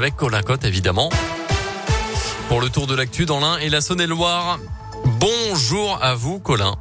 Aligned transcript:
Avec 0.00 0.14
Colin 0.14 0.42
Cotte, 0.42 0.64
évidemment. 0.64 1.10
Pour 2.48 2.60
le 2.60 2.68
tour 2.68 2.86
de 2.86 2.94
l'actu 2.94 3.26
dans 3.26 3.40
l'Ain 3.40 3.58
et 3.58 3.68
la 3.68 3.80
Saône-et-Loire. 3.80 4.60
Bonjour 5.18 5.98
à 6.00 6.14
vous, 6.14 6.38
Colin. 6.38 6.76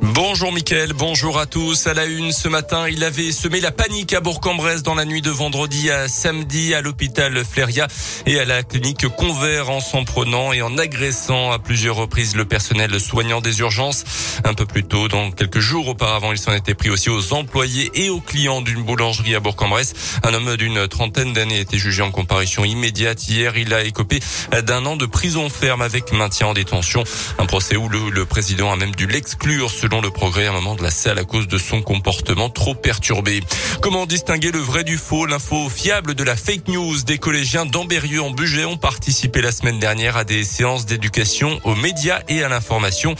Bonjour 0.00 0.52
Mickaël, 0.52 0.92
bonjour 0.92 1.38
à 1.38 1.46
tous. 1.46 1.88
À 1.88 1.94
la 1.94 2.04
une 2.04 2.30
ce 2.30 2.48
matin, 2.48 2.88
il 2.88 3.02
avait 3.02 3.32
semé 3.32 3.60
la 3.60 3.72
panique 3.72 4.12
à 4.12 4.20
Bourg-en-Bresse 4.20 4.82
dans 4.84 4.94
la 4.94 5.04
nuit 5.04 5.22
de 5.22 5.30
vendredi 5.30 5.90
à 5.90 6.06
samedi 6.06 6.72
à 6.72 6.80
l'hôpital 6.80 7.44
Fléria 7.44 7.88
et 8.24 8.38
à 8.38 8.44
la 8.44 8.62
clinique 8.62 9.08
Convert 9.08 9.70
en 9.70 9.80
s'en 9.80 10.04
prenant 10.04 10.52
et 10.52 10.62
en 10.62 10.78
agressant 10.78 11.50
à 11.50 11.58
plusieurs 11.58 11.96
reprises 11.96 12.36
le 12.36 12.44
personnel 12.44 13.00
soignant 13.00 13.40
des 13.40 13.58
urgences. 13.60 14.04
Un 14.44 14.54
peu 14.54 14.66
plus 14.66 14.84
tôt, 14.84 15.08
donc 15.08 15.34
quelques 15.34 15.58
jours 15.58 15.88
auparavant, 15.88 16.30
il 16.30 16.38
s'en 16.38 16.52
était 16.52 16.74
pris 16.74 16.90
aussi 16.90 17.10
aux 17.10 17.32
employés 17.32 17.90
et 17.94 18.08
aux 18.08 18.20
clients 18.20 18.60
d'une 18.60 18.84
boulangerie 18.84 19.34
à 19.34 19.40
Bourg-en-Bresse. 19.40 19.94
Un 20.22 20.32
homme 20.32 20.56
d'une 20.56 20.86
trentaine 20.86 21.32
d'années 21.32 21.58
a 21.58 21.60
été 21.60 21.78
jugé 21.78 22.02
en 22.02 22.12
comparution 22.12 22.64
immédiate 22.64 23.26
hier. 23.28 23.56
Il 23.56 23.74
a 23.74 23.82
écopé 23.82 24.20
d'un 24.62 24.86
an 24.86 24.96
de 24.96 25.06
prison 25.06 25.48
ferme 25.48 25.82
avec 25.82 26.12
maintien 26.12 26.48
en 26.48 26.54
détention. 26.54 27.02
Un 27.38 27.46
procès 27.46 27.76
où 27.76 27.88
le, 27.88 28.10
le 28.10 28.24
président 28.26 28.72
a 28.72 28.76
même 28.76 28.94
dû 28.94 29.06
l'exclure 29.06 29.70
selon 29.88 30.02
le 30.02 30.10
progrès 30.10 30.46
un 30.46 30.52
moment 30.52 30.74
de 30.74 30.82
la 30.82 30.90
salle 30.90 31.18
à 31.18 31.24
cause 31.24 31.48
de 31.48 31.56
son 31.56 31.80
comportement 31.80 32.50
trop 32.50 32.74
perturbé. 32.74 33.40
Comment 33.80 34.04
distinguer 34.04 34.50
le 34.50 34.58
vrai 34.58 34.84
du 34.84 34.98
faux? 34.98 35.24
L'info 35.24 35.70
fiable 35.70 36.14
de 36.14 36.24
la 36.24 36.36
fake 36.36 36.68
news 36.68 37.02
des 37.04 37.16
collégiens 37.16 37.64
d'Amberieux 37.64 38.20
en 38.20 38.30
budget 38.30 38.66
ont 38.66 38.76
participé 38.76 39.40
la 39.40 39.50
semaine 39.50 39.78
dernière 39.78 40.18
à 40.18 40.24
des 40.24 40.44
séances 40.44 40.84
d'éducation 40.84 41.58
aux 41.64 41.74
médias 41.74 42.20
et 42.28 42.42
à 42.42 42.50
l'information. 42.50 43.14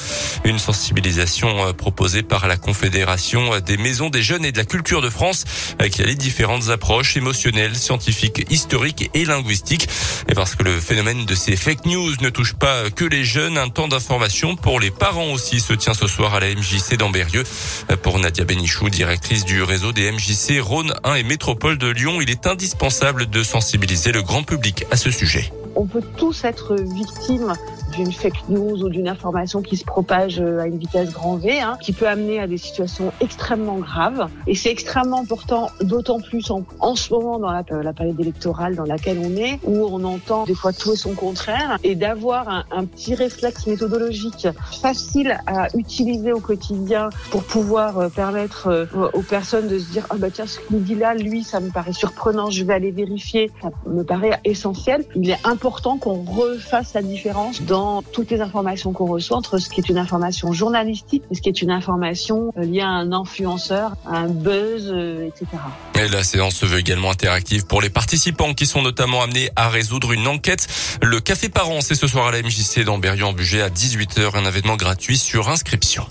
Une 0.45 0.59
sensibilisation 0.59 1.49
euh, 1.65 1.73
proposée 1.73 2.23
par 2.23 2.47
la 2.47 2.59
Confédération 2.59 3.59
des 3.61 3.79
maisons 3.79 4.11
des 4.11 4.23
jeunes 4.23 4.45
et 4.45 4.53
de 4.53 4.59
la 4.59 4.65
culture 4.67 5.01
de 5.01 5.09
France 5.09 5.45
euh, 5.81 5.89
qui 5.89 6.03
allie 6.03 6.17
différentes 6.17 6.69
approches 6.69 7.17
émotionnelles, 7.17 7.77
scientifiques, 7.77 8.45
historiques 8.51 9.09
et 9.15 9.25
linguistiques. 9.25 9.89
Et 10.29 10.35
parce 10.35 10.55
que 10.55 10.65
le 10.65 10.81
phénomène 10.81 11.25
de 11.25 11.35
ces 11.35 11.57
fake 11.57 11.87
news 11.87 12.15
ne 12.21 12.29
touche 12.29 12.53
pas 12.53 12.91
que 12.91 13.07
les 13.07 13.25
jeunes, 13.25 13.57
un 13.57 13.71
temps 13.71 13.89
d'information 13.89 14.55
pour 14.55 14.81
les 14.81 14.91
parents 14.91 15.31
aussi 15.31 15.61
se 15.61 15.73
tient 15.73 15.95
ce 15.95 16.07
soir 16.07 16.35
à 16.35 16.41
la 16.41 16.58
MJC 16.59 16.97
d'Amberieux. 16.97 17.45
Pour 18.03 18.19
Nadia 18.19 18.45
Benichou, 18.45 18.91
directrice 18.91 19.45
du 19.45 19.63
réseau 19.63 19.93
des 19.93 20.11
MJC 20.11 20.61
Rhône 20.61 20.93
1 21.05 21.15
et 21.15 21.23
Métropole 21.23 21.79
de 21.79 21.89
Lyon, 21.89 22.21
il 22.21 22.31
est 22.31 22.47
indispensable 22.47 23.31
de 23.31 23.43
sensibiliser 23.43 24.13
le 24.13 24.23
grand 24.23 24.43
public 24.43 24.85
à 24.91 24.97
ce 24.97 25.11
sujet. 25.11 25.53
On 25.77 25.87
peut 25.87 26.03
tous 26.17 26.45
être 26.45 26.75
victimes 26.75 27.55
d'une 27.99 28.13
fake 28.13 28.49
news 28.49 28.85
ou 28.85 28.89
d'une 28.89 29.09
information 29.09 29.61
qui 29.61 29.77
se 29.77 29.85
propage 29.85 30.41
à 30.41 30.67
une 30.67 30.79
vitesse 30.79 31.13
grand 31.13 31.37
V, 31.37 31.61
hein, 31.61 31.77
qui 31.83 31.93
peut 31.93 32.07
amener 32.07 32.39
à 32.39 32.47
des 32.47 32.59
situations 32.59 33.13
extrêmement 33.21 33.79
graves. 33.79 34.29
Et 34.47 34.55
c'est 34.55 34.71
extrêmement 34.71 35.21
important, 35.21 35.71
d'autant 35.81 36.21
plus 36.21 36.51
en, 36.51 36.63
en, 36.79 36.95
ce 36.95 37.13
moment 37.13 37.39
dans 37.39 37.51
la, 37.51 37.65
la, 37.83 37.93
période 37.93 38.19
électorale 38.21 38.77
dans 38.77 38.85
laquelle 38.85 39.19
on 39.19 39.37
est, 39.37 39.59
où 39.65 39.85
on 39.85 40.05
entend 40.05 40.45
des 40.45 40.55
fois 40.55 40.73
tout 40.73 40.93
et 40.93 40.97
son 40.97 41.15
contraire, 41.15 41.79
et 41.83 41.97
d'avoir 41.97 42.49
un, 42.49 42.65
un, 42.71 42.85
petit 42.85 43.15
réflexe 43.17 43.67
méthodologique 43.67 44.47
facile 44.81 45.39
à 45.47 45.67
utiliser 45.77 46.33
au 46.33 46.41
quotidien 46.41 47.09
pour 47.31 47.43
pouvoir 47.43 47.99
euh, 47.99 48.09
permettre 48.09 48.69
euh, 48.69 49.11
aux 49.13 49.23
personnes 49.23 49.67
de 49.67 49.79
se 49.79 49.91
dire 49.91 50.07
ah 50.11 50.17
bah 50.19 50.29
tiens 50.33 50.47
ce 50.47 50.61
qu'il 50.61 50.85
dit 50.85 50.95
là, 50.95 51.15
lui 51.15 51.43
ça 51.43 51.59
me 51.59 51.71
paraît 51.71 51.93
surprenant, 51.93 52.51
je 52.51 52.63
vais 52.65 52.75
aller 52.75 52.93
vérifier, 52.93 53.51
ça 53.61 53.71
me 53.87 54.05
paraît 54.05 54.39
essentiel. 54.45 55.05
Il 55.17 55.31
est 55.31 55.45
important 55.45 55.99
qu'on 55.99 56.23
refasse 56.23 56.95
la 56.95 57.03
différence 57.03 57.63
dans 57.63 57.88
toutes 58.13 58.31
les 58.31 58.41
informations 58.41 58.93
qu'on 58.93 59.07
reçoit 59.07 59.37
entre 59.37 59.59
ce 59.59 59.69
qui 59.69 59.81
est 59.81 59.89
une 59.89 59.99
information 59.99 60.53
journalistique 60.53 61.23
et 61.31 61.35
ce 61.35 61.41
qui 61.41 61.49
est 61.49 61.63
une 61.63 61.71
information 61.71 62.53
euh, 62.57 62.65
liée 62.65 62.81
à 62.81 62.89
un 62.89 63.13
influenceur, 63.13 63.93
à 64.07 64.19
un 64.19 64.29
buzz, 64.29 64.91
euh, 64.93 65.27
etc. 65.27 65.47
Et 65.95 66.09
la 66.09 66.23
séance 66.23 66.55
se 66.55 66.67
veut 66.67 66.79
également 66.79 67.11
interactive 67.11 67.67
pour 67.67 67.81
les 67.81 67.91
participants 67.91 68.55
qui 68.55 68.67
sont 68.67 68.83
notamment 68.83 69.23
amenés 69.23 69.51
à 69.57 69.69
résoudre 69.69 70.13
une 70.13 70.27
enquête. 70.27 70.67
Le 71.03 71.21
café 71.21 71.49
parent, 71.49 71.81
c'est 71.81 71.95
ce 71.95 72.07
soir 72.07 72.27
à 72.27 72.33
la 72.33 72.43
MJC 72.43 72.85
d'Amberieu 72.85 73.25
en 73.25 73.33
budget 73.33 73.63
à 73.63 73.69
18h, 73.69 74.37
un 74.37 74.45
événement 74.45 74.77
gratuit 74.77 75.19
sur 75.19 75.49
inscription. 75.49 76.07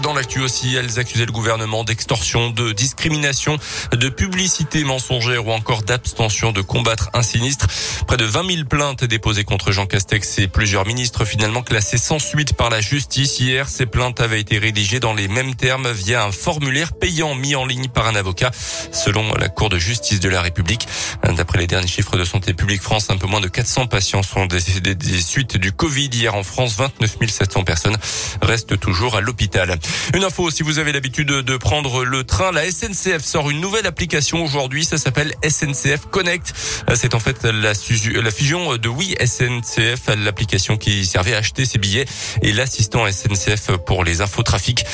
Dans 0.00 0.14
l'actu 0.14 0.40
aussi, 0.40 0.74
elles 0.74 0.98
accusaient 0.98 1.26
le 1.26 1.32
gouvernement 1.32 1.84
d'extorsion, 1.84 2.50
de 2.50 2.72
discrimination, 2.72 3.58
de 3.92 4.08
publicité 4.08 4.84
mensongère 4.84 5.46
ou 5.46 5.52
encore 5.52 5.82
d'abstention 5.82 6.52
de 6.52 6.62
combattre 6.62 7.10
un 7.12 7.22
sinistre. 7.22 7.66
Près 8.06 8.16
de 8.16 8.24
20 8.24 8.54
000 8.54 8.64
plaintes 8.68 9.04
déposées 9.04 9.44
contre 9.44 9.70
Jean 9.70 9.86
Castex 9.86 10.38
et 10.38 10.48
plusieurs 10.48 10.86
ministres 10.86 11.24
finalement 11.24 11.62
classés 11.62 11.98
sans 11.98 12.18
suite 12.18 12.54
par 12.54 12.70
la 12.70 12.80
justice. 12.80 13.38
Hier, 13.38 13.68
ces 13.68 13.86
plaintes 13.86 14.20
avaient 14.20 14.40
été 14.40 14.58
rédigées 14.58 14.98
dans 14.98 15.12
les 15.12 15.28
mêmes 15.28 15.54
termes 15.54 15.90
via 15.92 16.24
un 16.24 16.32
formulaire 16.32 16.94
payant 16.94 17.34
mis 17.34 17.54
en 17.54 17.66
ligne 17.66 17.88
par 17.88 18.06
un 18.06 18.14
avocat 18.14 18.50
selon 18.92 19.34
la 19.34 19.48
Cour 19.48 19.68
de 19.68 19.78
justice 19.78 20.20
de 20.20 20.28
la 20.28 20.40
République. 20.40 20.88
D'après 21.36 21.58
les 21.58 21.66
derniers 21.66 21.86
chiffres 21.86 22.16
de 22.16 22.24
Santé 22.24 22.54
publique 22.54 22.82
France, 22.82 23.10
un 23.10 23.18
peu 23.18 23.26
moins 23.26 23.40
de 23.40 23.48
400 23.48 23.86
patients 23.86 24.22
sont 24.22 24.46
décédés 24.46 24.94
des 24.94 25.20
suites 25.20 25.56
du 25.56 25.72
Covid. 25.72 26.08
Hier 26.12 26.34
en 26.34 26.42
France, 26.42 26.74
29 26.76 27.16
700 27.28 27.64
personnes 27.64 27.96
restent 28.40 28.78
toujours 28.78 29.16
à 29.16 29.20
l'hôpital. 29.20 29.78
Une 30.14 30.24
info, 30.24 30.50
si 30.50 30.62
vous 30.62 30.78
avez 30.78 30.92
l'habitude 30.92 31.28
de 31.28 31.56
prendre 31.56 32.04
le 32.04 32.24
train, 32.24 32.52
la 32.52 32.70
SNCF 32.70 33.22
sort 33.22 33.50
une 33.50 33.60
nouvelle 33.60 33.86
application 33.86 34.44
aujourd'hui. 34.44 34.84
Ça 34.84 34.98
s'appelle 34.98 35.32
SNCF 35.46 36.06
Connect. 36.10 36.52
C'est 36.94 37.14
en 37.14 37.20
fait 37.20 37.44
la, 37.44 37.74
fusion 37.74 38.76
de 38.76 38.88
Oui 38.88 39.14
SNCF, 39.24 40.14
l'application 40.16 40.76
qui 40.76 41.06
servait 41.06 41.34
à 41.34 41.38
acheter 41.38 41.64
ses 41.64 41.78
billets 41.78 42.04
et 42.42 42.52
l'assistant 42.52 43.10
SNCF 43.10 43.76
pour 43.86 44.04
les 44.04 44.20
infotrafics. 44.20 44.84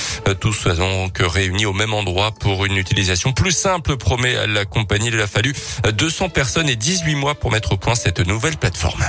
Tous 0.41 0.53
sont 0.53 0.75
donc 0.75 1.19
réunis 1.20 1.66
au 1.66 1.72
même 1.72 1.94
endroit 1.94 2.32
pour 2.32 2.65
une 2.65 2.76
utilisation 2.76 3.32
plus 3.32 3.53
simple, 3.53 3.97
promet 3.97 4.47
la 4.47 4.65
compagnie. 4.65 5.09
Il 5.09 5.20
a 5.20 5.26
fallu 5.26 5.55
200 5.93 6.28
personnes 6.28 6.69
et 6.69 6.76
18 6.76 7.15
mois 7.15 7.34
pour 7.34 7.50
mettre 7.50 7.72
au 7.72 7.76
point 7.76 7.94
cette 7.94 8.20
nouvelle 8.20 8.56
plateforme. 8.56 9.05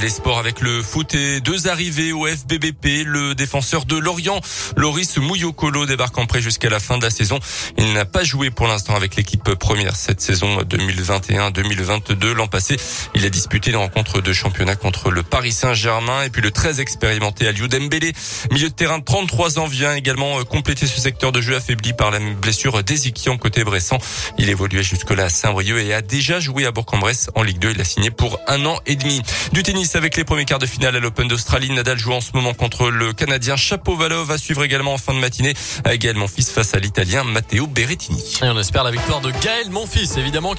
Les 0.00 0.10
sports 0.10 0.38
avec 0.38 0.60
le 0.60 0.80
foot 0.80 1.16
et 1.16 1.40
deux 1.40 1.66
arrivées 1.66 2.12
au 2.12 2.24
FBBP. 2.24 3.04
Le 3.04 3.34
défenseur 3.34 3.84
de 3.84 3.96
Lorient, 3.96 4.40
Loris 4.76 5.16
Mouyokolo, 5.16 5.86
débarque 5.86 6.16
en 6.18 6.26
prêt 6.26 6.40
jusqu'à 6.40 6.68
la 6.68 6.78
fin 6.78 6.98
de 6.98 7.02
la 7.02 7.10
saison. 7.10 7.40
Il 7.78 7.92
n'a 7.94 8.04
pas 8.04 8.22
joué 8.22 8.50
pour 8.50 8.68
l'instant 8.68 8.94
avec 8.94 9.16
l'équipe 9.16 9.42
première 9.54 9.96
cette 9.96 10.20
saison 10.20 10.60
2021-2022. 10.62 12.32
L'an 12.32 12.46
passé, 12.46 12.76
il 13.16 13.26
a 13.26 13.28
disputé 13.28 13.70
une 13.70 13.76
rencontre 13.76 14.20
de 14.20 14.32
championnat 14.32 14.76
contre 14.76 15.10
le 15.10 15.24
Paris 15.24 15.50
Saint-Germain 15.50 16.22
et 16.22 16.30
puis 16.30 16.42
le 16.42 16.52
très 16.52 16.80
expérimenté 16.80 17.48
Aliou 17.48 17.66
Dembélé. 17.66 18.12
Milieu 18.52 18.68
de 18.68 18.74
terrain 18.74 19.00
de 19.00 19.04
33 19.04 19.58
ans 19.58 19.66
vient 19.66 19.94
également 19.94 20.44
compléter 20.44 20.86
ce 20.86 21.00
secteur 21.00 21.32
de 21.32 21.40
jeu 21.40 21.56
affaibli 21.56 21.92
par 21.92 22.12
la 22.12 22.20
blessure 22.20 22.84
d'Ezikian 22.84 23.36
côté 23.36 23.64
Bressan. 23.64 23.98
Il 24.38 24.48
évoluait 24.48 24.84
jusque-là 24.84 25.24
à 25.24 25.28
Saint-Brieuc 25.28 25.78
et 25.78 25.92
a 25.92 26.02
déjà 26.02 26.38
joué 26.38 26.66
à 26.66 26.70
Bourg-en-Bresse 26.70 27.30
en 27.34 27.42
Ligue 27.42 27.58
2. 27.58 27.72
Il 27.72 27.80
a 27.80 27.84
signé 27.84 28.12
pour 28.12 28.38
un 28.46 28.64
an 28.64 28.78
et 28.86 28.94
demi. 28.94 29.22
Du 29.52 29.64
tennis 29.64 29.87
avec 29.96 30.16
les 30.16 30.24
premiers 30.24 30.44
quarts 30.44 30.58
de 30.58 30.66
finale 30.66 30.96
à 30.96 31.00
l'Open 31.00 31.28
d'Australie. 31.28 31.70
Nadal 31.70 31.98
joue 31.98 32.12
en 32.12 32.20
ce 32.20 32.30
moment 32.34 32.54
contre 32.54 32.90
le 32.90 33.12
Canadien 33.12 33.56
Chapovalov. 33.56 34.26
Va 34.26 34.38
suivre 34.38 34.64
également 34.64 34.94
en 34.94 34.98
fin 34.98 35.14
de 35.14 35.18
matinée 35.18 35.54
Gaël 35.84 36.16
Monfils 36.16 36.50
face 36.50 36.74
à 36.74 36.78
l'Italien 36.78 37.24
Matteo 37.24 37.66
Berrettini. 37.66 38.22
Et 38.42 38.48
on 38.48 38.58
espère 38.58 38.84
la 38.84 38.90
victoire 38.90 39.20
de 39.20 39.30
Gaël 39.30 39.70
Monfils, 39.70 40.18
évidemment. 40.18 40.54